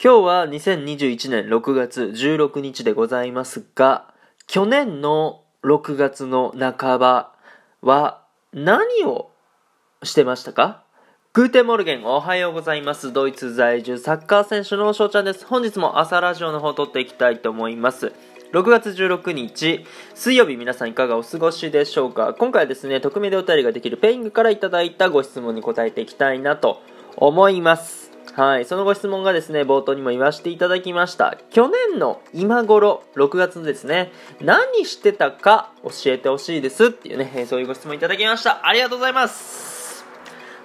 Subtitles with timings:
[0.00, 4.14] 今日は2021年6月16日でございますが、
[4.46, 7.32] 去年の6月の半ば
[7.82, 8.22] は
[8.52, 9.32] 何を
[10.04, 10.84] してましたか？
[11.32, 13.12] Guten Morgen おはようございます。
[13.12, 15.44] ドイツ在住サッカー選手の翔ちゃんです。
[15.44, 18.12] 本日も朝ラジオの方を撮っていきたいと思います。
[18.52, 19.84] 6月16日、
[20.14, 22.34] 水曜日皆さんいかがお過ごしでしょうか？
[22.34, 26.80] 今回はですね、匿名でお便りができる Peing からいただいたご質問に答えていきたいなと
[27.16, 27.97] 思います。
[28.34, 31.36] はい、そのご質問がですね、冒頭にも言わせていただきました。
[31.50, 38.66] 去年の今頃、6月ですね、何してたか教えてほしいですっていうね、そういうご質問いただきました。
[38.66, 40.04] ありがとうございます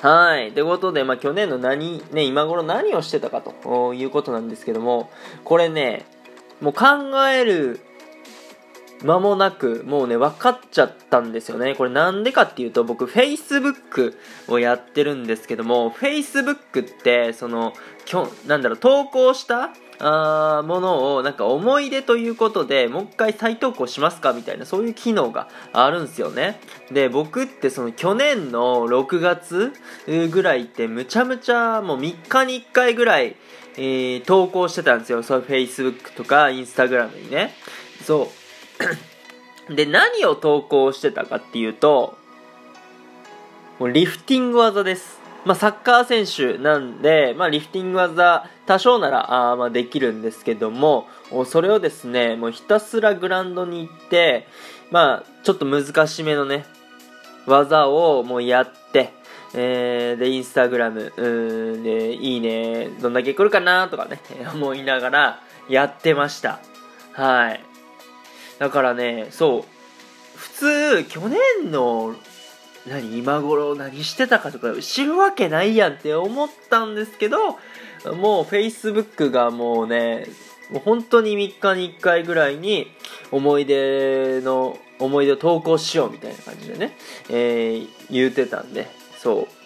[0.02, 0.52] はい。
[0.52, 5.10] ということで、まあ、去年の何、ね、今頃何をしてたかということなんですけども、
[5.46, 6.06] これね、
[6.60, 6.86] もう考
[7.30, 7.80] える
[9.04, 11.76] 間もなく、もうね、分かっちゃったんですよね。
[11.76, 14.16] これなんでかっていうと、僕、Facebook
[14.48, 17.74] をやってるんですけども、Facebook って、その、
[18.06, 26.60] きょなんだろう、投稿したあものをなんか思い出ということでもう一回再投稿しますかみたいなそういう機能があるんですよね。
[26.92, 29.72] で僕ってその去年の6月
[30.30, 33.36] ぐらいってむちゃむちゃもう3日に1回ぐらい、
[33.78, 35.24] えー、投稿してたんですよ。
[35.24, 37.54] そう Facebook とか Instagram にね。
[38.04, 38.43] そう。
[39.70, 42.18] で、何を投稿してたかっていうと、
[43.80, 45.24] もうリフティング技です。
[45.46, 51.08] まあ、サッカー選手なんで、まあ、リフティング技多少ならあまあできるんですけども
[51.46, 54.48] それをですねもうひたすらグラウンドに行って、
[54.90, 56.66] まあ、ちょっと難しめのね
[57.46, 59.12] 技をもうやって、
[59.54, 61.12] えー、でインスタグラム
[61.84, 64.22] でいいねどんだけ来るかなとかね
[64.54, 66.62] 思いながらやってました
[67.12, 67.73] はい
[68.64, 72.16] だからね、そう、普通、去年の、
[72.88, 77.58] 何、今頃何してたかとか知るわけないやんって思ったんですけど、
[78.16, 80.28] もう Facebook がもうね、
[80.72, 82.88] もう本当に3日に1回ぐらいに
[83.32, 86.96] 思い出の、思い出を投稿しようみたいな感じでね、
[87.30, 89.63] えー、言うてたんで、そう。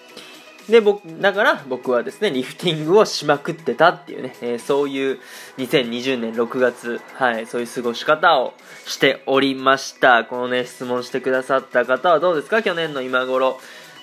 [0.70, 5.20] で、僕、だから僕はですね、リフティングをしまくってたっていうね、えー、そういう
[5.58, 8.54] 2020年6月、はい、そういう過ごし方を
[8.86, 10.26] しておりました。
[10.26, 12.62] このね、質問してくださった方はどうですか？
[12.64, 13.60] 去年の今頃。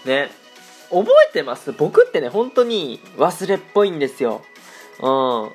[0.06, 0.30] ね、
[0.90, 1.72] 覚えてます？
[1.72, 4.42] 僕ってね、本当に忘れっぽいんですよ。
[5.00, 5.50] うん。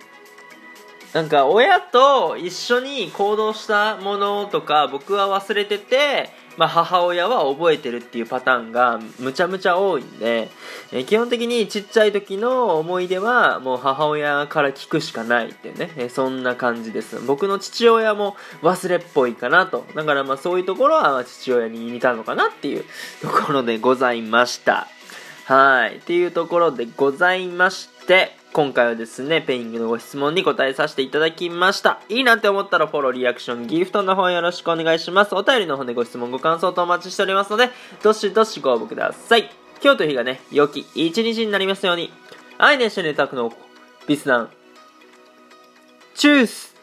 [1.12, 10.50] なんか親と一緒に行動したものとか僕は忘れててまあ、母親は覚えてるっていうパターンがむちゃむちゃ多いんで、
[10.92, 17.22] え基本的にちっちゃい時の思い出はもう母親から聞くしかないっていうね、えそんな感じです。
[17.22, 19.86] 僕の父親も忘れっぽいかなと。
[19.96, 22.84] だからまあそういうところは父親に似たのかなっていう
[23.22, 24.90] ところでございました。
[25.50, 25.98] はい。
[25.98, 32.00] っていうところでございまして、今回はですね、ペイングのご質問に答えさせていただきました。
[32.08, 35.34] いいなって思ったらフォロー、リアクション、ギフトの方よろしくお願いします。
[35.34, 37.72] お便りの方でご質問、ご感想とお待ちしておりますので、
[38.04, 39.50] どしどしご応募ください。
[39.82, 42.14] 今日という日がね、良き一日になりますように。
[42.60, 43.52] 愛ねしてネタクの
[44.06, 44.50] ビスナン。
[46.14, 46.79] チュース